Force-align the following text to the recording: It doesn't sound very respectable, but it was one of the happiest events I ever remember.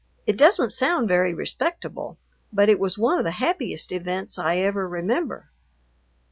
It 0.25 0.35
doesn't 0.35 0.71
sound 0.71 1.07
very 1.07 1.31
respectable, 1.31 2.17
but 2.51 2.69
it 2.69 2.79
was 2.79 2.97
one 2.97 3.19
of 3.19 3.23
the 3.23 3.29
happiest 3.37 3.91
events 3.91 4.39
I 4.39 4.57
ever 4.57 4.89
remember. 4.89 5.51